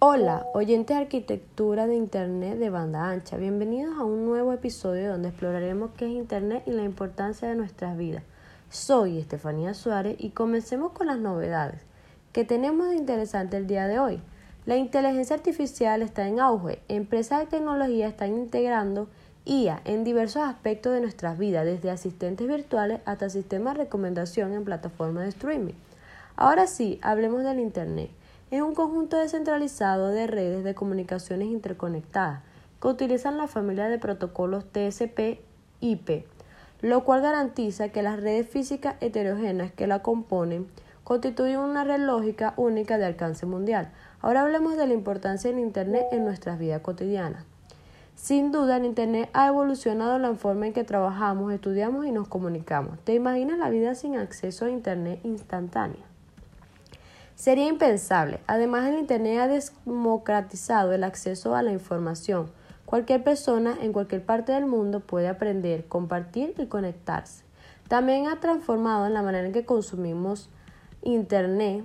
Hola, 0.00 0.46
oyentes 0.54 0.96
de 0.96 1.02
arquitectura 1.02 1.88
de 1.88 1.96
Internet 1.96 2.60
de 2.60 2.70
banda 2.70 3.10
ancha. 3.10 3.36
Bienvenidos 3.36 3.98
a 3.98 4.04
un 4.04 4.26
nuevo 4.26 4.52
episodio 4.52 5.10
donde 5.10 5.30
exploraremos 5.30 5.90
qué 5.96 6.04
es 6.04 6.12
Internet 6.12 6.62
y 6.66 6.70
la 6.70 6.84
importancia 6.84 7.48
de 7.48 7.56
nuestras 7.56 7.98
vidas. 7.98 8.22
Soy 8.70 9.18
Estefanía 9.18 9.74
Suárez 9.74 10.14
y 10.20 10.30
comencemos 10.30 10.92
con 10.92 11.08
las 11.08 11.18
novedades 11.18 11.80
que 12.32 12.44
tenemos 12.44 12.90
de 12.90 12.94
interesante 12.94 13.56
el 13.56 13.66
día 13.66 13.88
de 13.88 13.98
hoy. 13.98 14.20
La 14.66 14.76
inteligencia 14.76 15.34
artificial 15.34 16.02
está 16.02 16.28
en 16.28 16.38
auge. 16.38 16.78
Empresas 16.86 17.40
de 17.40 17.46
tecnología 17.46 18.06
están 18.06 18.34
integrando 18.34 19.08
IA 19.46 19.82
en 19.84 20.04
diversos 20.04 20.42
aspectos 20.42 20.92
de 20.92 21.00
nuestras 21.00 21.38
vidas, 21.38 21.64
desde 21.64 21.90
asistentes 21.90 22.46
virtuales 22.46 23.00
hasta 23.04 23.30
sistemas 23.30 23.74
de 23.74 23.82
recomendación 23.82 24.52
en 24.52 24.64
plataformas 24.64 25.24
de 25.24 25.30
streaming. 25.30 25.74
Ahora 26.36 26.68
sí, 26.68 27.00
hablemos 27.02 27.42
del 27.42 27.58
Internet 27.58 28.10
es 28.50 28.62
un 28.62 28.74
conjunto 28.74 29.18
descentralizado 29.18 30.08
de 30.08 30.26
redes 30.26 30.64
de 30.64 30.74
comunicaciones 30.74 31.48
interconectadas 31.48 32.40
que 32.80 32.88
utilizan 32.88 33.36
la 33.36 33.46
familia 33.46 33.88
de 33.88 33.98
protocolos 33.98 34.64
TCP/IP, 34.72 36.24
lo 36.80 37.04
cual 37.04 37.20
garantiza 37.20 37.90
que 37.90 38.02
las 38.02 38.20
redes 38.20 38.48
físicas 38.48 38.94
heterogéneas 39.00 39.72
que 39.72 39.86
la 39.86 40.00
componen 40.00 40.66
constituyen 41.04 41.58
una 41.58 41.84
red 41.84 42.00
lógica 42.00 42.54
única 42.56 42.98
de 42.98 43.06
alcance 43.06 43.46
mundial. 43.46 43.90
Ahora 44.20 44.42
hablemos 44.42 44.76
de 44.76 44.86
la 44.86 44.94
importancia 44.94 45.50
del 45.50 45.58
Internet 45.60 46.06
en 46.12 46.24
nuestras 46.24 46.58
vidas 46.58 46.80
cotidianas. 46.80 47.44
Sin 48.14 48.50
duda, 48.50 48.78
el 48.78 48.84
Internet 48.84 49.30
ha 49.32 49.46
evolucionado 49.46 50.18
la 50.18 50.34
forma 50.34 50.66
en 50.66 50.72
que 50.72 50.84
trabajamos, 50.84 51.52
estudiamos 51.52 52.04
y 52.04 52.12
nos 52.12 52.28
comunicamos. 52.28 52.98
¿Te 53.04 53.14
imaginas 53.14 53.58
la 53.58 53.70
vida 53.70 53.94
sin 53.94 54.16
acceso 54.16 54.64
a 54.64 54.70
Internet 54.70 55.20
instantánea? 55.22 56.07
Sería 57.38 57.68
impensable. 57.68 58.40
Además, 58.48 58.88
el 58.88 58.98
Internet 58.98 59.38
ha 59.38 59.46
democratizado 59.86 60.92
el 60.92 61.04
acceso 61.04 61.54
a 61.54 61.62
la 61.62 61.70
información. 61.70 62.50
Cualquier 62.84 63.22
persona 63.22 63.76
en 63.80 63.92
cualquier 63.92 64.26
parte 64.26 64.50
del 64.50 64.66
mundo 64.66 64.98
puede 64.98 65.28
aprender, 65.28 65.86
compartir 65.86 66.54
y 66.58 66.66
conectarse. 66.66 67.44
También 67.86 68.26
ha 68.26 68.40
transformado 68.40 69.08
la 69.08 69.22
manera 69.22 69.46
en 69.46 69.52
que 69.52 69.64
consumimos 69.64 70.50
Internet. 71.02 71.84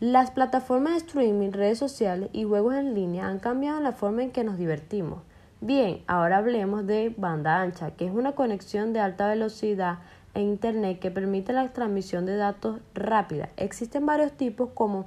Las 0.00 0.30
plataformas 0.30 0.94
de 0.94 0.98
streaming, 1.00 1.52
redes 1.52 1.78
sociales 1.78 2.30
y 2.32 2.44
juegos 2.44 2.76
en 2.76 2.94
línea 2.94 3.28
han 3.28 3.40
cambiado 3.40 3.78
la 3.80 3.92
forma 3.92 4.22
en 4.22 4.30
que 4.30 4.42
nos 4.42 4.56
divertimos. 4.56 5.18
Bien, 5.60 6.02
ahora 6.06 6.38
hablemos 6.38 6.86
de 6.86 7.14
banda 7.14 7.60
ancha, 7.60 7.90
que 7.90 8.06
es 8.06 8.12
una 8.12 8.32
conexión 8.32 8.94
de 8.94 9.00
alta 9.00 9.28
velocidad 9.28 9.98
e 10.34 10.40
Internet 10.40 10.98
que 10.98 11.10
permite 11.10 11.52
la 11.52 11.72
transmisión 11.72 12.26
de 12.26 12.36
datos 12.36 12.80
rápida. 12.94 13.48
Existen 13.56 14.04
varios 14.04 14.32
tipos 14.32 14.70
como 14.74 15.06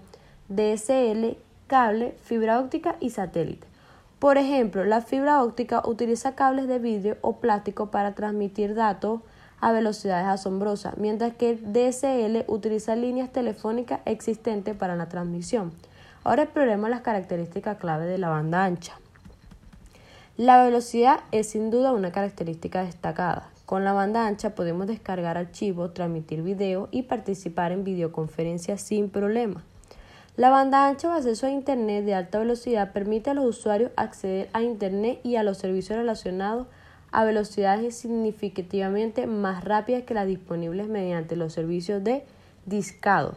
DSL, 0.49 1.37
cable, 1.67 2.15
fibra 2.23 2.59
óptica 2.59 2.95
y 2.99 3.09
satélite. 3.11 3.67
Por 4.19 4.37
ejemplo, 4.37 4.83
la 4.83 5.01
fibra 5.01 5.43
óptica 5.43 5.83
utiliza 5.85 6.33
cables 6.33 6.67
de 6.67 6.79
vidrio 6.79 7.17
o 7.21 7.37
plástico 7.37 7.91
para 7.91 8.15
transmitir 8.15 8.73
datos 8.73 9.21
a 9.59 9.71
velocidades 9.71 10.27
asombrosas, 10.27 10.97
mientras 10.97 11.33
que 11.35 11.51
el 11.51 11.73
DSL 11.73 12.45
utiliza 12.47 12.95
líneas 12.95 13.31
telefónicas 13.31 14.01
existentes 14.05 14.75
para 14.75 14.95
la 14.95 15.09
transmisión. 15.09 15.71
Ahora 16.23 16.43
exploremos 16.43 16.89
las 16.89 17.01
características 17.01 17.77
clave 17.77 18.05
de 18.05 18.17
la 18.17 18.29
banda 18.29 18.63
ancha. 18.65 18.93
La 20.35 20.63
velocidad 20.63 21.21
es 21.31 21.49
sin 21.49 21.71
duda 21.71 21.91
una 21.91 22.11
característica 22.11 22.83
destacada. 22.83 23.49
Con 23.67 23.83
la 23.83 23.91
banda 23.91 24.27
ancha 24.27 24.55
podemos 24.55 24.87
descargar 24.87 25.37
archivos, 25.37 25.93
transmitir 25.93 26.41
video 26.41 26.87
y 26.89 27.03
participar 27.03 27.73
en 27.73 27.83
videoconferencias 27.83 28.79
sin 28.79 29.09
problema. 29.09 29.61
La 30.37 30.49
banda 30.49 30.87
ancha 30.87 31.09
o 31.09 31.11
acceso 31.11 31.47
a 31.47 31.49
Internet 31.49 32.05
de 32.05 32.13
alta 32.13 32.39
velocidad 32.39 32.93
permite 32.93 33.29
a 33.29 33.33
los 33.33 33.43
usuarios 33.43 33.91
acceder 33.97 34.49
a 34.53 34.61
Internet 34.61 35.19
y 35.21 35.35
a 35.35 35.43
los 35.43 35.57
servicios 35.57 35.97
relacionados 35.97 36.67
a 37.11 37.25
velocidades 37.25 37.97
significativamente 37.97 39.27
más 39.27 39.65
rápidas 39.65 40.03
que 40.03 40.13
las 40.13 40.27
disponibles 40.27 40.87
mediante 40.87 41.35
los 41.35 41.51
servicios 41.51 42.01
de 42.01 42.23
discado. 42.65 43.35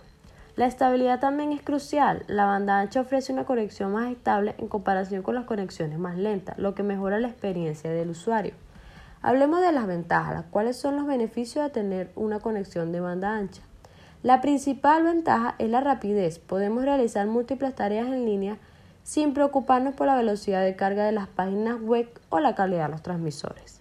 La 0.55 0.67
estabilidad 0.67 1.19
también 1.19 1.51
es 1.51 1.61
crucial. 1.61 2.23
La 2.29 2.45
banda 2.45 2.79
ancha 2.79 3.01
ofrece 3.01 3.33
una 3.33 3.47
conexión 3.47 3.91
más 3.91 4.13
estable 4.13 4.55
en 4.59 4.69
comparación 4.69 5.25
con 5.25 5.35
las 5.35 5.47
conexiones 5.47 5.99
más 5.99 6.17
lentas, 6.17 6.57
lo 6.57 6.77
que 6.77 6.85
mejora 6.85 7.19
la 7.19 7.27
experiencia 7.27 7.91
del 7.91 8.11
usuario. 8.11 8.55
Hablemos 9.23 9.61
de 9.61 9.71
las 9.73 9.87
ventajas. 9.87 10.47
¿Cuáles 10.51 10.79
son 10.79 10.97
los 10.97 11.07
beneficios 11.07 11.63
de 11.63 11.71
tener 11.71 12.11
una 12.17 12.41
conexión 12.41 12.91
de 12.91 13.01
banda 13.01 13.37
ancha? 13.37 13.61
La 14.23 14.41
principal 14.41 15.03
ventaja 15.03 15.57
es 15.59 15.69
la 15.69 15.83
rapidez. 15.83 16.39
Podemos 16.39 16.85
realizar 16.85 17.27
múltiples 17.27 17.75
tareas 17.75 18.07
en 18.07 18.25
línea 18.25 18.57
sin 19.03 19.35
preocuparnos 19.35 19.95
por 19.95 20.07
la 20.07 20.17
velocidad 20.17 20.63
de 20.63 20.75
carga 20.75 21.05
de 21.05 21.13
las 21.13 21.29
páginas 21.29 21.81
web 21.83 22.09
o 22.31 22.41
la 22.41 22.55
calidad 22.55 22.87
de 22.87 22.93
los 22.93 23.03
transmisores. 23.03 23.81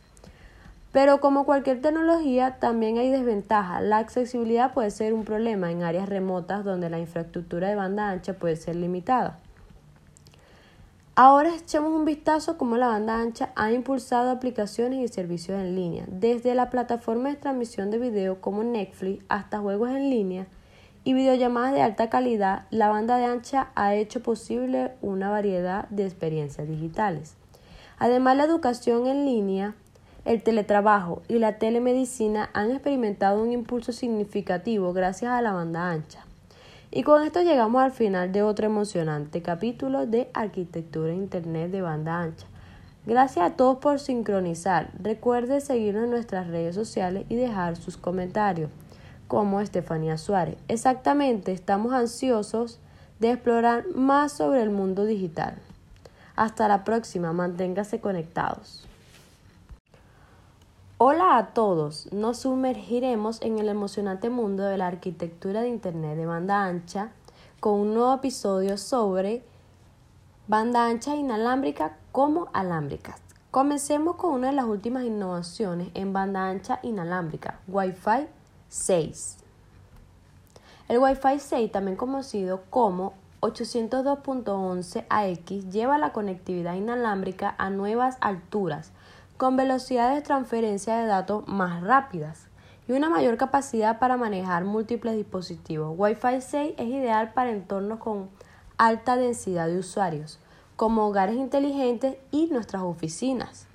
Pero 0.92 1.22
como 1.22 1.46
cualquier 1.46 1.82
tecnología, 1.82 2.58
también 2.60 2.98
hay 2.98 3.10
desventajas. 3.10 3.82
La 3.82 4.00
accesibilidad 4.00 4.74
puede 4.74 4.92
ser 4.92 5.14
un 5.14 5.24
problema 5.24 5.72
en 5.72 5.84
áreas 5.84 6.10
remotas 6.10 6.66
donde 6.66 6.90
la 6.90 7.00
infraestructura 7.00 7.70
de 7.70 7.76
banda 7.76 8.10
ancha 8.10 8.34
puede 8.34 8.58
ser 8.58 8.76
limitada. 8.76 9.38
Ahora 11.22 11.54
echemos 11.54 11.92
un 11.92 12.06
vistazo 12.06 12.58
cómo 12.58 12.78
la 12.78 12.88
banda 12.88 13.20
ancha 13.20 13.52
ha 13.58 13.74
impulsado 13.74 14.32
aplicaciones 14.32 15.00
y 15.00 15.14
servicios 15.14 15.60
en 15.60 15.76
línea, 15.76 16.06
desde 16.08 16.56
la 16.56 16.70
plataforma 16.70 17.28
de 17.28 17.36
transmisión 17.36 17.92
de 17.92 17.98
video 17.98 18.40
como 18.40 18.64
Netflix 18.64 19.26
hasta 19.28 19.60
juegos 19.60 19.90
en 19.90 20.10
línea 20.10 20.48
y 21.04 21.12
videollamadas 21.12 21.74
de 21.74 21.82
alta 21.82 22.10
calidad, 22.10 22.68
la 22.70 22.88
banda 22.88 23.18
de 23.18 23.26
ancha 23.26 23.68
ha 23.76 23.96
hecho 23.96 24.24
posible 24.24 24.94
una 25.02 25.30
variedad 25.30 25.90
de 25.90 26.06
experiencias 26.06 26.70
digitales. 26.70 27.36
Además, 27.98 28.38
la 28.38 28.46
educación 28.46 29.06
en 29.06 29.26
línea, 29.26 29.76
el 30.24 30.42
teletrabajo 30.42 31.22
y 31.28 31.40
la 31.40 31.58
telemedicina 31.58 32.50
han 32.54 32.72
experimentado 32.72 33.44
un 33.44 33.52
impulso 33.52 33.92
significativo 33.92 34.94
gracias 34.94 35.34
a 35.34 35.42
la 35.42 35.52
banda 35.52 35.92
ancha. 35.92 36.29
Y 36.92 37.04
con 37.04 37.22
esto 37.22 37.44
llegamos 37.44 37.84
al 37.84 37.92
final 37.92 38.32
de 38.32 38.42
otro 38.42 38.66
emocionante 38.66 39.44
capítulo 39.44 40.08
de 40.08 40.32
Arquitectura 40.34 41.14
Internet 41.14 41.70
de 41.70 41.84
banda 41.84 42.20
ancha. 42.20 42.48
Gracias 43.06 43.46
a 43.46 43.56
todos 43.56 43.78
por 43.78 44.00
sincronizar. 44.00 44.90
Recuerde 45.00 45.62
seguirnos 45.62 46.06
en 46.06 46.10
nuestras 46.10 46.48
redes 46.48 46.74
sociales 46.74 47.26
y 47.30 47.36
dejar 47.36 47.76
sus 47.76 47.96
comentarios, 47.96 48.72
como 49.28 49.62
Estefanía 49.62 50.18
Suárez. 50.18 50.58
Exactamente, 50.68 51.52
estamos 51.52 51.94
ansiosos 51.94 52.80
de 53.20 53.34
explorar 53.34 53.86
más 53.94 54.32
sobre 54.32 54.64
el 54.64 54.72
mundo 54.72 55.06
digital. 55.06 55.60
Hasta 56.36 56.68
la 56.68 56.84
próxima, 56.86 57.34
manténgase 57.34 58.00
conectados. 58.00 58.89
Hola 61.02 61.38
a 61.38 61.54
todos, 61.54 62.12
nos 62.12 62.40
sumergiremos 62.40 63.42
en 63.42 63.58
el 63.58 63.70
emocionante 63.70 64.30
mundo 64.30 64.64
de 64.64 64.78
la 64.78 64.88
arquitectura 64.88 65.62
de 65.62 65.70
Internet 65.70 66.18
de 66.18 66.26
banda 66.26 66.66
ancha 66.66 67.14
con 67.62 67.80
un 67.80 67.94
nuevo 67.94 68.14
episodio 68.14 68.78
sobre 68.78 69.42
banda 70.50 70.88
ancha 70.88 71.16
inalámbrica 71.16 71.96
como 72.12 72.50
alámbricas. 72.52 73.16
Comencemos 73.50 74.18
con 74.18 74.34
una 74.34 74.48
de 74.48 74.54
las 74.54 74.66
últimas 74.66 75.06
innovaciones 75.06 75.88
en 75.94 76.12
banda 76.12 76.50
ancha 76.50 76.82
inalámbrica, 76.84 77.62
Wi-Fi 77.70 78.28
6. 78.68 79.38
El 80.90 80.98
Wi-Fi 80.98 81.40
6, 81.40 81.72
también 81.72 81.96
conocido 81.96 82.64
como 82.70 83.14
802.11ax, 83.40 85.72
lleva 85.72 85.98
la 85.98 86.12
conectividad 86.12 86.76
inalámbrica 86.76 87.56
a 87.58 87.70
nuevas 87.70 88.18
alturas 88.20 88.92
con 89.40 89.56
velocidades 89.56 90.16
de 90.16 90.22
transferencia 90.22 90.98
de 90.98 91.06
datos 91.06 91.48
más 91.48 91.82
rápidas 91.82 92.50
y 92.90 92.92
una 92.92 93.10
mayor 93.10 93.38
capacidad 93.38 93.98
para 93.98 94.18
manejar 94.18 94.66
múltiples 94.66 95.16
dispositivos. 95.16 95.96
Wi-Fi 95.98 96.42
6 96.42 96.74
es 96.78 96.88
ideal 96.90 97.32
para 97.32 97.52
entornos 97.52 98.00
con 98.00 98.30
alta 98.78 99.16
densidad 99.16 99.68
de 99.68 99.80
usuarios, 99.80 100.40
como 100.76 101.08
hogares 101.08 101.38
inteligentes 101.38 102.18
y 102.32 102.48
nuestras 102.48 102.82
oficinas. 102.82 103.66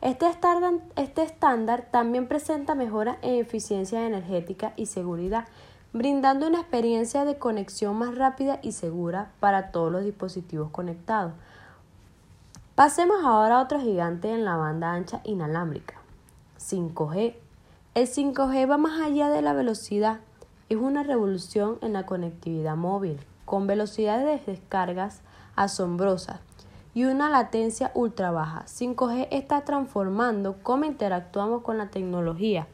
Este 0.00 0.28
estándar, 0.28 0.74
este 0.94 1.24
estándar 1.24 1.88
también 1.90 2.28
presenta 2.28 2.76
mejoras 2.76 3.16
en 3.22 3.34
eficiencia 3.34 4.06
energética 4.06 4.74
y 4.76 4.86
seguridad, 4.86 5.48
brindando 5.92 6.46
una 6.46 6.60
experiencia 6.60 7.24
de 7.24 7.36
conexión 7.36 7.96
más 7.96 8.14
rápida 8.14 8.60
y 8.62 8.70
segura 8.70 9.32
para 9.40 9.72
todos 9.72 9.90
los 9.90 10.04
dispositivos 10.04 10.70
conectados. 10.70 11.32
Pasemos 12.80 13.18
ahora 13.26 13.58
a 13.58 13.62
otro 13.62 13.78
gigante 13.78 14.32
en 14.32 14.46
la 14.46 14.56
banda 14.56 14.94
ancha 14.94 15.20
inalámbrica, 15.24 15.96
5G. 16.58 17.34
El 17.92 18.06
5G 18.06 18.70
va 18.70 18.78
más 18.78 19.02
allá 19.02 19.28
de 19.28 19.42
la 19.42 19.52
velocidad, 19.52 20.20
es 20.70 20.78
una 20.78 21.02
revolución 21.02 21.76
en 21.82 21.92
la 21.92 22.06
conectividad 22.06 22.76
móvil, 22.76 23.20
con 23.44 23.66
velocidades 23.66 24.24
de 24.46 24.52
descargas 24.52 25.20
asombrosas 25.56 26.40
y 26.94 27.04
una 27.04 27.28
latencia 27.28 27.90
ultra 27.92 28.30
baja. 28.30 28.64
5G 28.64 29.28
está 29.30 29.60
transformando 29.66 30.56
cómo 30.62 30.86
interactuamos 30.86 31.60
con 31.60 31.76
la 31.76 31.90
tecnología, 31.90 32.66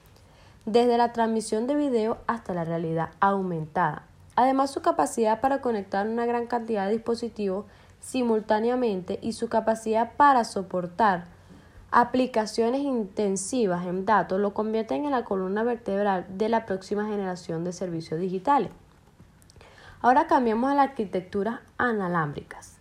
desde 0.66 0.98
la 0.98 1.12
transmisión 1.12 1.66
de 1.66 1.74
video 1.74 2.18
hasta 2.28 2.54
la 2.54 2.62
realidad 2.62 3.08
aumentada. 3.18 4.04
Además, 4.36 4.70
su 4.70 4.82
capacidad 4.82 5.40
para 5.40 5.60
conectar 5.60 6.06
una 6.06 6.26
gran 6.26 6.46
cantidad 6.46 6.86
de 6.86 6.92
dispositivos 6.92 7.64
simultáneamente 8.06 9.18
y 9.20 9.32
su 9.32 9.48
capacidad 9.48 10.12
para 10.16 10.44
soportar 10.44 11.24
aplicaciones 11.90 12.82
intensivas 12.82 13.84
en 13.84 14.06
datos 14.06 14.38
lo 14.38 14.54
convierten 14.54 15.04
en 15.04 15.10
la 15.10 15.24
columna 15.24 15.64
vertebral 15.64 16.24
de 16.28 16.48
la 16.48 16.66
próxima 16.66 17.06
generación 17.06 17.64
de 17.64 17.72
servicios 17.72 18.20
digitales. 18.20 18.70
Ahora 20.02 20.28
cambiamos 20.28 20.70
a 20.70 20.76
las 20.76 20.90
arquitecturas 20.90 21.58
analámbricas, 21.78 22.76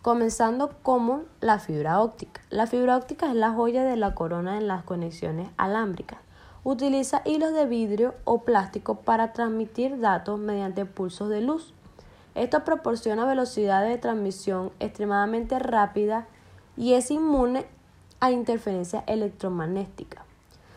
comenzando 0.00 0.74
como 0.82 1.24
la 1.40 1.58
fibra 1.58 2.00
óptica. 2.00 2.40
La 2.48 2.66
fibra 2.66 2.96
óptica 2.96 3.28
es 3.28 3.34
la 3.34 3.52
joya 3.52 3.84
de 3.84 3.96
la 3.96 4.14
corona 4.14 4.56
en 4.56 4.68
las 4.68 4.84
conexiones 4.84 5.50
alámbricas. 5.58 6.18
Utiliza 6.64 7.20
hilos 7.26 7.52
de 7.52 7.66
vidrio 7.66 8.14
o 8.24 8.42
plástico 8.42 9.00
para 9.02 9.34
transmitir 9.34 10.00
datos 10.00 10.38
mediante 10.38 10.86
pulsos 10.86 11.28
de 11.28 11.42
luz. 11.42 11.74
Esto 12.40 12.64
proporciona 12.64 13.26
velocidades 13.26 13.90
de 13.90 13.98
transmisión 13.98 14.72
extremadamente 14.80 15.58
rápidas 15.58 16.24
y 16.74 16.94
es 16.94 17.10
inmune 17.10 17.66
a 18.18 18.30
interferencia 18.30 19.04
electromagnética. 19.06 20.24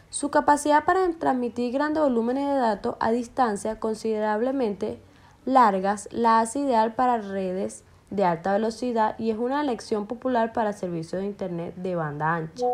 Su 0.10 0.30
capacidad 0.30 0.83
para 0.83 1.10
transmitir 1.12 1.71
grandes 1.71 2.04
volúmenes 2.04 2.48
de 2.48 2.56
datos 2.56 2.98
a 3.00 3.12
distancia 3.12 3.80
considerablemente 3.80 5.00
largas 5.45 6.10
la 6.12 6.42
hace 6.42 6.60
ideal 6.60 6.95
para 6.95 7.19
redes 7.19 7.86
de 8.10 8.25
alta 8.25 8.51
velocidad 8.51 9.18
y 9.18 9.31
es 9.31 9.38
una 9.38 9.62
elección 9.62 10.06
popular 10.06 10.51
para 10.51 10.74
servicios 10.74 11.21
de 11.21 11.27
Internet 11.27 11.75
de 11.77 11.95
banda 11.95 12.36
ancha. 12.36 12.65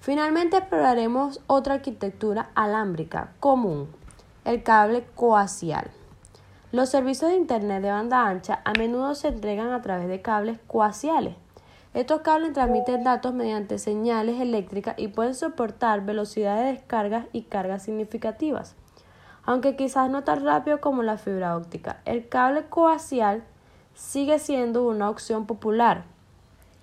Finalmente 0.00 0.58
exploraremos 0.58 1.40
otra 1.46 1.72
arquitectura 1.72 2.50
alámbrica 2.54 3.32
común, 3.40 3.88
el 4.44 4.62
cable 4.62 5.06
coaxial. 5.14 5.90
Los 6.74 6.88
servicios 6.88 7.30
de 7.30 7.36
Internet 7.36 7.84
de 7.84 7.90
banda 7.92 8.26
ancha 8.26 8.60
a 8.64 8.72
menudo 8.72 9.14
se 9.14 9.28
entregan 9.28 9.70
a 9.70 9.80
través 9.80 10.08
de 10.08 10.22
cables 10.22 10.58
coaxiales. 10.66 11.36
Estos 11.94 12.22
cables 12.22 12.52
transmiten 12.52 13.04
datos 13.04 13.32
mediante 13.32 13.78
señales 13.78 14.40
eléctricas 14.40 14.96
y 14.98 15.06
pueden 15.06 15.36
soportar 15.36 16.04
velocidades 16.04 16.64
de 16.64 16.72
descargas 16.72 17.26
y 17.30 17.42
cargas 17.42 17.84
significativas. 17.84 18.74
Aunque 19.44 19.76
quizás 19.76 20.10
no 20.10 20.24
tan 20.24 20.44
rápido 20.44 20.80
como 20.80 21.04
la 21.04 21.16
fibra 21.16 21.56
óptica, 21.56 22.00
el 22.06 22.28
cable 22.28 22.64
coaxial 22.64 23.44
sigue 23.94 24.40
siendo 24.40 24.84
una 24.84 25.10
opción 25.10 25.46
popular, 25.46 26.02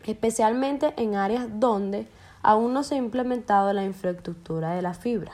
especialmente 0.06 0.94
en 0.96 1.16
áreas 1.16 1.48
donde 1.60 2.08
aún 2.44 2.72
no 2.72 2.84
se 2.84 2.96
ha 2.96 2.98
implementado 2.98 3.74
la 3.74 3.84
infraestructura 3.84 4.74
de 4.74 4.84
la 4.84 4.94
fibra. 4.94 5.34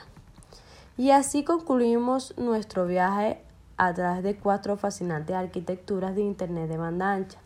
Y 0.96 1.12
así 1.12 1.44
concluimos 1.44 2.36
nuestro 2.36 2.86
viaje 2.86 3.40
a 3.78 3.94
través 3.94 4.22
de 4.22 4.36
cuatro 4.36 4.76
fascinantes 4.76 5.34
arquitecturas 5.34 6.14
de 6.14 6.22
Internet 6.22 6.68
de 6.68 6.76
banda 6.76 7.12
ancha. 7.12 7.38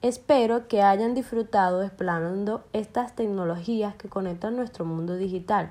Espero 0.00 0.68
que 0.68 0.82
hayan 0.82 1.14
disfrutado 1.14 1.82
explorando 1.82 2.64
estas 2.72 3.14
tecnologías 3.14 3.94
que 3.96 4.08
conectan 4.08 4.56
nuestro 4.56 4.84
mundo 4.84 5.16
digital. 5.16 5.70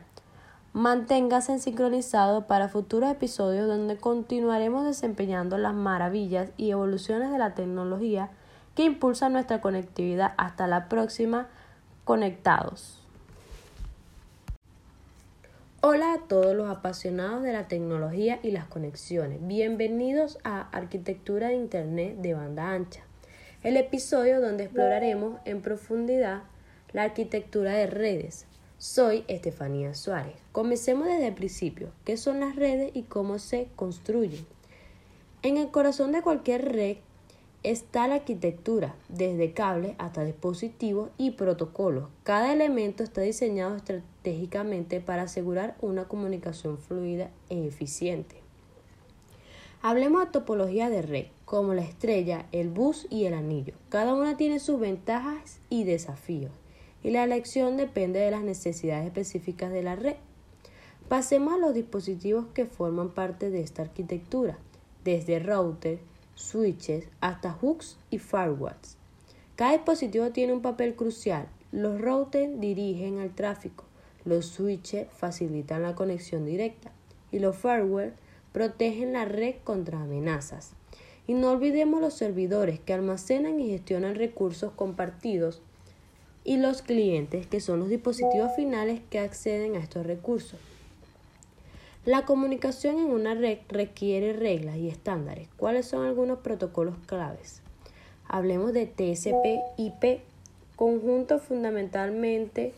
Manténgase 0.74 1.58
sincronizado 1.60 2.46
para 2.46 2.70
futuros 2.70 3.10
episodios 3.10 3.68
donde 3.68 3.98
continuaremos 3.98 4.86
desempeñando 4.86 5.58
las 5.58 5.74
maravillas 5.74 6.52
y 6.56 6.70
evoluciones 6.70 7.32
de 7.32 7.40
la 7.40 7.56
tecnología 7.56 8.30
que 8.76 8.84
impulsa 8.84 9.30
nuestra 9.30 9.60
conectividad. 9.60 10.34
Hasta 10.38 10.68
la 10.68 10.88
próxima 10.88 11.48
conectados. 12.04 13.07
Hola 15.82 16.14
a 16.14 16.28
todos 16.28 16.56
los 16.56 16.68
apasionados 16.76 17.44
de 17.44 17.54
la 17.54 17.68
tecnología 17.68 18.40
y 18.42 18.50
las 18.50 18.66
conexiones. 18.66 19.46
Bienvenidos 19.46 20.40
a 20.44 20.68
Arquitectura 20.76 21.50
de 21.50 21.54
Internet 21.54 22.18
de 22.18 22.34
banda 22.34 22.72
ancha, 22.72 23.04
el 23.62 23.78
episodio 23.78 24.42
donde 24.42 24.64
exploraremos 24.64 25.40
en 25.46 25.62
profundidad 25.62 26.42
la 26.94 27.04
arquitectura 27.04 27.74
de 27.74 27.86
redes. 27.86 28.48
Soy 28.80 29.24
Estefanía 29.28 29.94
Suárez. 29.94 30.34
Comencemos 30.52 31.06
desde 31.06 31.28
el 31.28 31.36
principio. 31.36 31.92
¿Qué 32.06 32.18
son 32.18 32.40
las 32.40 32.56
redes 32.56 32.90
y 32.96 33.04
cómo 33.04 33.38
se 33.38 33.70
construyen? 33.76 34.48
En 35.44 35.58
el 35.58 35.70
corazón 35.70 36.12
de 36.12 36.24
cualquier 36.24 36.74
red 36.74 36.98
está 37.64 38.08
la 38.08 38.16
arquitectura, 38.16 38.96
desde 39.10 39.54
cables 39.54 39.96
hasta 39.98 40.24
dispositivos 40.24 41.10
y 41.18 41.32
protocolos. 41.32 42.10
Cada 42.24 42.54
elemento 42.54 43.04
está 43.04 43.22
diseñado 43.22 43.76
estratégicamente 43.76 45.02
para 45.02 45.24
asegurar 45.24 45.76
una 45.82 46.06
comunicación 46.06 46.78
fluida 46.78 47.30
e 47.50 47.66
eficiente. 47.66 48.38
Hablemos 49.82 50.26
de 50.26 50.32
topología 50.32 50.90
de 50.90 51.02
red, 51.02 51.26
como 51.46 51.74
la 51.74 51.82
estrella, 51.82 52.46
el 52.52 52.70
bus 52.70 53.08
y 53.10 53.26
el 53.26 53.34
anillo. 53.34 53.74
Cada 53.90 54.14
una 54.16 54.36
tiene 54.36 54.60
sus 54.60 54.80
ventajas 54.80 55.60
y 55.70 55.84
desafíos, 55.84 56.52
y 57.04 57.12
la 57.12 57.24
elección 57.24 57.78
depende 57.78 58.20
de 58.20 58.32
las 58.32 58.44
necesidades 58.44 59.06
específicas 59.06 59.72
de 59.72 59.84
la 59.84 59.96
red. 59.96 60.16
Pasemos 61.10 61.54
a 61.54 61.58
los 61.58 61.74
dispositivos 61.74 62.48
que 62.54 62.66
forman 62.66 63.10
parte 63.10 63.50
de 63.50 63.62
esta 63.62 63.84
arquitectura, 63.84 64.58
desde 65.04 65.40
router, 65.40 66.00
switches 66.38 67.10
hasta 67.20 67.52
hooks 67.52 67.98
y 68.12 68.20
firewalls. 68.20 68.98
Cada 69.56 69.74
dispositivo 69.74 70.30
tiene 70.30 70.54
un 70.54 70.62
papel 70.62 70.96
crucial. 70.96 71.48
Los 71.72 72.00
routers 72.00 72.60
dirigen 72.60 73.18
el 73.20 73.34
tráfico, 73.34 73.84
los 74.24 74.46
switches 74.46 75.08
facilitan 75.12 75.82
la 75.82 75.96
conexión 75.96 76.46
directa 76.46 76.92
y 77.32 77.40
los 77.40 77.58
firewalls 77.58 78.14
protegen 78.54 79.14
la 79.14 79.26
red 79.26 79.56
contra 79.64 80.02
amenazas. 80.02 80.74
Y 81.26 81.34
no 81.34 81.52
olvidemos 81.52 82.00
los 82.00 82.14
servidores 82.14 82.80
que 82.80 82.94
almacenan 82.94 83.60
y 83.60 83.70
gestionan 83.70 84.16
recursos 84.16 84.72
compartidos 84.74 85.62
y 86.44 86.58
los 86.58 86.82
clientes 86.82 87.48
que 87.48 87.60
son 87.60 87.80
los 87.80 87.90
dispositivos 87.90 88.56
finales 88.56 89.02
que 89.10 89.20
acceden 89.20 89.76
a 89.76 89.80
estos 89.80 90.06
recursos. 90.06 90.60
La 92.08 92.24
comunicación 92.24 93.00
en 93.00 93.08
una 93.08 93.36
red 93.36 93.58
requiere 93.68 94.32
reglas 94.32 94.78
y 94.78 94.88
estándares. 94.88 95.50
¿Cuáles 95.58 95.88
son 95.88 96.06
algunos 96.06 96.40
protocolos 96.40 96.96
claves? 97.06 97.62
Hablemos 98.30 98.72
de 98.72 98.86
TCP/IP, 98.86 100.22
conjunto 100.78 101.38
fundamentalmente 101.40 102.72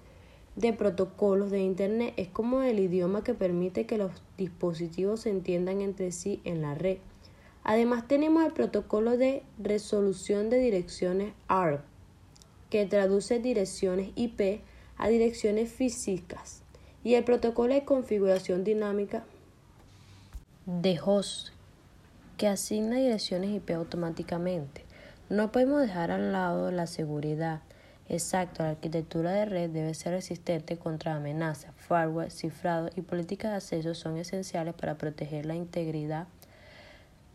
de 0.56 0.74
protocolos 0.74 1.52
de 1.52 1.60
Internet. 1.60 2.16
Es 2.18 2.30
como 2.30 2.64
el 2.64 2.80
idioma 2.80 3.24
que 3.24 3.36
permite 3.36 3.86
que 3.86 4.00
los 4.00 4.14
dispositivos 4.36 5.20
se 5.20 5.30
entiendan 5.30 5.82
entre 5.82 6.12
sí 6.12 6.42
en 6.44 6.64
la 6.64 6.74
red. 6.74 6.98
Además 7.64 8.08
tenemos 8.08 8.44
el 8.44 8.52
protocolo 8.52 9.16
de 9.16 9.44
resolución 9.60 10.50
de 10.50 10.58
direcciones 10.58 11.34
ARP, 11.48 11.84
que 12.72 12.88
traduce 12.88 13.38
direcciones 13.38 14.10
IP 14.16 14.62
a 14.98 15.08
direcciones 15.08 15.72
físicas 15.72 16.64
y 17.04 17.16
el 17.16 17.24
protocolo 17.24 17.74
de 17.74 17.86
configuración 17.86 18.64
dinámica 18.64 19.24
de 20.66 21.00
host 21.04 21.50
que 22.38 22.48
asigna 22.48 22.98
direcciones 22.98 23.50
IP 23.50 23.72
automáticamente. 23.72 24.86
No 25.30 25.52
podemos 25.52 25.82
dejar 25.82 26.12
al 26.12 26.32
lado 26.32 26.72
la 26.72 26.88
seguridad. 26.88 27.62
Exacto, 28.08 28.64
la 28.64 28.72
arquitectura 28.72 29.32
de 29.32 29.46
red 29.46 29.70
debe 29.70 29.94
ser 29.94 30.14
resistente 30.14 30.78
contra 30.78 31.16
amenazas. 31.16 31.74
Firewall, 31.76 32.32
cifrado 32.32 32.90
y 32.96 33.02
políticas 33.02 33.52
de 33.52 33.58
acceso 33.58 33.94
son 33.94 34.18
esenciales 34.18 34.74
para 34.74 34.98
proteger 34.98 35.46
la 35.46 35.56
integridad 35.56 36.28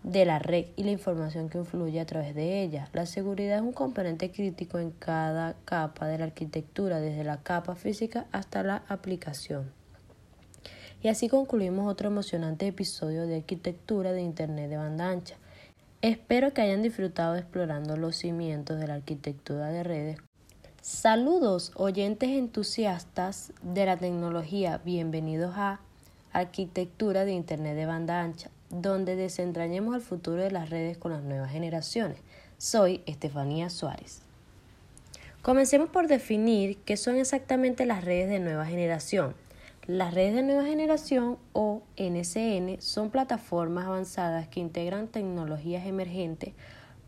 de 0.04 0.26
la 0.26 0.38
red 0.38 0.66
y 0.76 0.84
la 0.84 0.90
información 0.90 1.48
que 1.48 1.58
influye 1.58 1.98
a 1.98 2.04
través 2.04 2.34
de 2.34 2.62
ella. 2.62 2.88
La 2.92 3.06
seguridad 3.06 3.56
es 3.56 3.62
un 3.62 3.72
componente 3.72 4.30
crítico 4.30 4.78
en 4.78 4.90
cada 4.90 5.56
capa 5.64 6.06
de 6.06 6.18
la 6.18 6.26
arquitectura, 6.26 7.00
desde 7.00 7.24
la 7.24 7.42
capa 7.42 7.74
física 7.74 8.26
hasta 8.30 8.62
la 8.62 8.84
aplicación. 8.88 9.72
Y 11.02 11.08
así 11.08 11.28
concluimos 11.28 11.90
otro 11.90 12.08
emocionante 12.08 12.66
episodio 12.66 13.26
de 13.26 13.36
arquitectura 13.36 14.12
de 14.12 14.20
Internet 14.20 14.68
de 14.68 14.76
banda 14.76 15.08
ancha. 15.08 15.36
Espero 16.02 16.52
que 16.52 16.60
hayan 16.60 16.82
disfrutado 16.82 17.36
explorando 17.36 17.96
los 17.96 18.16
cimientos 18.16 18.78
de 18.78 18.86
la 18.86 18.94
arquitectura 18.94 19.68
de 19.68 19.82
redes. 19.82 20.18
Saludos 20.82 21.72
oyentes 21.76 22.28
entusiastas 22.28 23.54
de 23.62 23.86
la 23.86 23.96
tecnología, 23.96 24.82
bienvenidos 24.84 25.54
a 25.56 25.80
Arquitectura 26.34 27.24
de 27.24 27.32
Internet 27.32 27.74
de 27.74 27.86
banda 27.86 28.20
ancha 28.20 28.50
donde 28.80 29.14
desentrañemos 29.14 29.94
el 29.94 30.02
futuro 30.02 30.42
de 30.42 30.50
las 30.50 30.70
redes 30.70 30.98
con 30.98 31.12
las 31.12 31.22
nuevas 31.22 31.52
generaciones. 31.52 32.18
Soy 32.58 33.02
Estefanía 33.06 33.70
Suárez. 33.70 34.22
Comencemos 35.42 35.90
por 35.90 36.08
definir 36.08 36.78
qué 36.78 36.96
son 36.96 37.16
exactamente 37.16 37.86
las 37.86 38.04
redes 38.04 38.28
de 38.28 38.40
nueva 38.40 38.66
generación. 38.66 39.34
Las 39.86 40.14
redes 40.14 40.34
de 40.34 40.42
nueva 40.42 40.64
generación 40.64 41.36
o 41.52 41.82
NCN 41.96 42.80
son 42.80 43.10
plataformas 43.10 43.86
avanzadas 43.86 44.48
que 44.48 44.60
integran 44.60 45.08
tecnologías 45.08 45.86
emergentes 45.86 46.54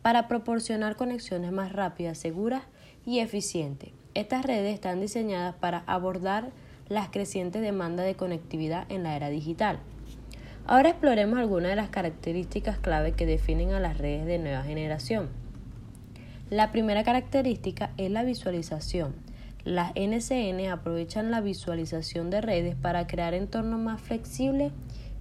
para 0.03 0.29
proporcionar 0.29 0.95
conexiones 0.95 1.51
más 1.51 1.73
rápidas, 1.73 2.19
seguras 2.19 2.63
y 3.05 3.21
eficientes. 3.21 3.91
Estas 4.15 4.45
redes 4.45 4.75
están 4.75 5.01
diseñadas 5.01 5.55
para 5.55 5.79
abordar 5.87 6.51
las 6.89 7.09
crecientes 7.09 7.63
demandas 7.63 8.07
de 8.07 8.15
conectividad 8.15 8.85
en 8.91 9.03
la 9.03 9.17
era 9.17 9.31
digital. 9.31 9.81
Ahora 10.69 10.89
exploremos 10.89 11.39
algunas 11.39 11.71
de 11.71 11.77
las 11.77 11.91
características 11.91 12.77
clave 12.79 13.13
que 13.13 13.25
definen 13.25 13.73
a 13.73 13.79
las 13.79 13.99
redes 13.99 14.27
de 14.27 14.39
nueva 14.39 14.65
generación. 14.65 15.29
La 16.51 16.73
primera 16.73 17.05
característica 17.05 17.93
es 17.99 18.11
la 18.11 18.25
visualización. 18.25 19.15
Las 19.65 19.93
NCN 19.95 20.69
aprovechan 20.69 21.31
la 21.31 21.41
visualización 21.41 22.31
de 22.31 22.41
redes 22.41 22.75
para 22.75 23.07
crear 23.07 23.33
entornos 23.33 23.79
más 23.79 24.01
flexibles 24.01 24.73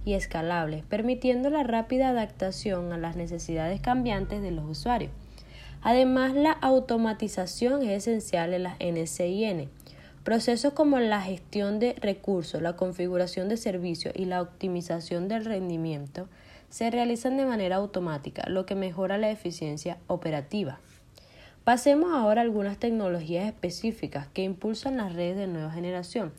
y 0.04 0.14
escalables, 0.14 0.82
permitiendo 0.82 1.48
la 1.48 1.62
rápida 1.62 2.08
adaptación 2.08 2.92
a 2.92 2.98
las 2.98 3.14
necesidades 3.14 3.80
cambiantes 3.80 4.42
de 4.42 4.50
los 4.50 4.64
usuarios. 4.68 5.12
Además, 5.80 6.34
la 6.34 6.52
automatización 6.52 7.82
es 7.82 8.08
esencial 8.08 8.52
en 8.52 8.64
las 8.64 8.78
NCIN 8.80 9.68
Procesos 10.26 10.72
como 10.72 10.98
la 10.98 11.22
gestión 11.22 11.78
de 11.78 11.94
recursos, 12.00 12.60
la 12.60 12.74
configuración 12.74 13.48
de 13.48 13.56
servicios 13.56 14.12
y 14.16 14.24
la 14.24 14.42
optimización 14.42 15.28
del 15.28 15.44
rendimiento 15.44 16.26
se 16.68 16.90
realizan 16.90 17.36
de 17.36 17.46
manera 17.46 17.76
automática, 17.76 18.42
lo 18.48 18.66
que 18.66 18.74
mejora 18.74 19.18
la 19.18 19.30
eficiencia 19.30 19.98
operativa. 20.08 20.80
Pasemos 21.62 22.12
ahora 22.12 22.40
a 22.40 22.44
algunas 22.44 22.76
tecnologías 22.76 23.46
específicas 23.46 24.26
que 24.26 24.42
impulsan 24.42 24.96
las 24.96 25.14
redes 25.14 25.36
de 25.36 25.46
nueva 25.46 25.70
generación. 25.70 26.32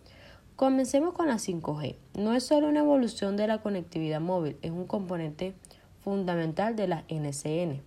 Comencemos 0.58 1.14
con 1.14 1.30
la 1.30 1.36
5G. 1.36 1.96
No 2.16 2.34
es 2.34 2.44
solo 2.44 2.68
una 2.68 2.82
evolución 2.82 3.38
de 3.38 3.48
la 3.48 3.62
conectividad 3.62 4.20
móvil, 4.20 4.58
es 4.64 4.72
un 4.72 4.86
componente 4.86 5.54
fundamental 6.04 6.76
de 6.76 6.90
la 6.90 7.06
NCN 7.08 7.84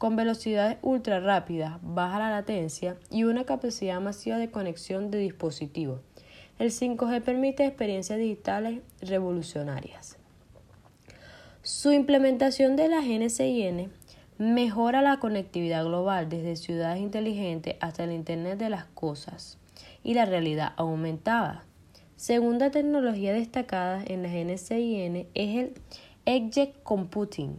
con 0.00 0.16
velocidades 0.16 0.78
ultra 0.80 1.20
rápidas, 1.20 1.78
baja 1.82 2.18
la 2.18 2.30
latencia 2.30 2.96
y 3.10 3.24
una 3.24 3.44
capacidad 3.44 4.00
masiva 4.00 4.38
de 4.38 4.50
conexión 4.50 5.10
de 5.10 5.18
dispositivos. 5.18 6.00
El 6.58 6.70
5G 6.70 7.20
permite 7.20 7.66
experiencias 7.66 8.18
digitales 8.18 8.80
revolucionarias. 9.02 10.16
Su 11.60 11.92
implementación 11.92 12.76
de 12.76 12.88
la 12.88 13.02
GNCIN 13.02 13.92
mejora 14.38 15.02
la 15.02 15.18
conectividad 15.18 15.84
global 15.84 16.30
desde 16.30 16.56
ciudades 16.56 17.02
inteligentes 17.02 17.76
hasta 17.80 18.04
el 18.04 18.12
Internet 18.12 18.58
de 18.58 18.70
las 18.70 18.86
Cosas 18.86 19.58
y 20.02 20.14
la 20.14 20.24
realidad 20.24 20.72
aumentada. 20.78 21.66
Segunda 22.16 22.70
tecnología 22.70 23.34
destacada 23.34 24.02
en 24.06 24.22
la 24.22 24.30
GNCIN 24.30 25.26
es 25.34 25.56
el 25.58 25.74
Edge 26.24 26.72
Computing. 26.84 27.54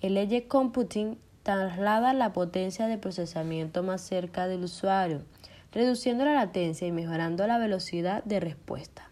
El 0.00 0.16
Edge 0.16 0.48
Computing 0.48 1.18
traslada 1.46 2.12
la 2.12 2.32
potencia 2.32 2.88
de 2.88 2.98
procesamiento 2.98 3.84
más 3.84 4.00
cerca 4.00 4.48
del 4.48 4.64
usuario, 4.64 5.22
reduciendo 5.70 6.24
la 6.24 6.34
latencia 6.34 6.88
y 6.88 6.90
mejorando 6.90 7.46
la 7.46 7.56
velocidad 7.56 8.24
de 8.24 8.40
respuesta. 8.40 9.08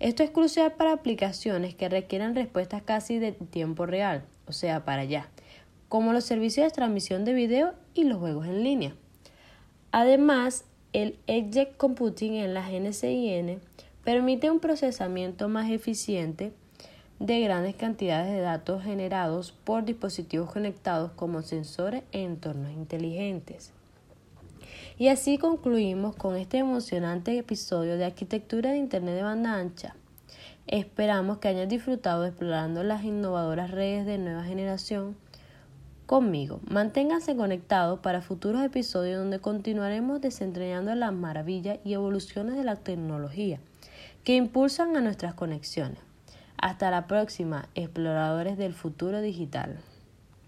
Esto 0.00 0.22
es 0.22 0.30
crucial 0.30 0.72
para 0.72 0.92
aplicaciones 0.92 1.74
que 1.74 1.90
requieran 1.90 2.34
respuestas 2.34 2.80
casi 2.80 3.18
de 3.18 3.32
tiempo 3.32 3.84
real, 3.84 4.24
o 4.46 4.52
sea, 4.52 4.86
para 4.86 5.02
allá, 5.02 5.28
como 5.90 6.14
los 6.14 6.24
servicios 6.24 6.64
de 6.64 6.74
transmisión 6.74 7.26
de 7.26 7.34
video 7.34 7.74
y 7.92 8.04
los 8.04 8.16
juegos 8.16 8.46
en 8.46 8.64
línea. 8.64 8.94
Además, 9.92 10.64
el 10.94 11.18
Edge 11.26 11.68
Computing 11.76 12.32
en 12.32 12.54
la 12.54 12.66
GNCIN 12.66 13.60
permite 14.04 14.50
un 14.50 14.58
procesamiento 14.58 15.50
más 15.50 15.70
eficiente 15.70 16.54
de 17.18 17.40
grandes 17.40 17.74
cantidades 17.76 18.30
de 18.30 18.40
datos 18.40 18.82
generados 18.82 19.52
por 19.52 19.84
dispositivos 19.84 20.52
conectados 20.52 21.12
como 21.12 21.42
sensores 21.42 22.02
e 22.12 22.22
entornos 22.22 22.72
inteligentes. 22.72 23.72
Y 24.98 25.08
así 25.08 25.38
concluimos 25.38 26.16
con 26.16 26.36
este 26.36 26.58
emocionante 26.58 27.36
episodio 27.36 27.96
de 27.96 28.04
arquitectura 28.04 28.70
de 28.70 28.78
Internet 28.78 29.14
de 29.14 29.22
banda 29.22 29.54
ancha. 29.54 29.94
Esperamos 30.66 31.38
que 31.38 31.48
hayas 31.48 31.68
disfrutado 31.68 32.24
explorando 32.24 32.82
las 32.82 33.04
innovadoras 33.04 33.70
redes 33.70 34.04
de 34.04 34.18
nueva 34.18 34.42
generación 34.44 35.16
conmigo. 36.06 36.60
Manténganse 36.68 37.36
conectados 37.36 38.00
para 38.00 38.22
futuros 38.22 38.62
episodios 38.62 39.18
donde 39.18 39.40
continuaremos 39.40 40.20
desentrañando 40.20 40.94
las 40.94 41.12
maravillas 41.12 41.78
y 41.84 41.92
evoluciones 41.92 42.56
de 42.56 42.64
la 42.64 42.76
tecnología 42.76 43.60
que 44.24 44.34
impulsan 44.34 44.96
a 44.96 45.00
nuestras 45.00 45.34
conexiones. 45.34 46.00
Hasta 46.58 46.90
la 46.90 47.06
próxima, 47.06 47.68
exploradores 47.74 48.56
del 48.56 48.72
futuro 48.72 49.20
digital. 49.20 49.78